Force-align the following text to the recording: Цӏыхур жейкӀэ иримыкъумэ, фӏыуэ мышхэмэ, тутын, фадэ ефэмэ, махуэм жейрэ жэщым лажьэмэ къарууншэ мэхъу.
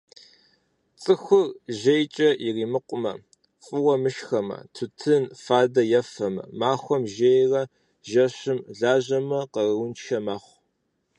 Цӏыхур 1.01 1.47
жейкӀэ 1.79 2.29
иримыкъумэ, 2.47 3.13
фӏыуэ 3.65 3.95
мышхэмэ, 4.03 4.57
тутын, 4.73 5.23
фадэ 5.43 5.83
ефэмэ, 5.99 6.43
махуэм 6.59 7.03
жейрэ 7.15 7.61
жэщым 8.09 8.59
лажьэмэ 8.79 9.39
къарууншэ 9.53 10.17
мэхъу. 10.25 10.55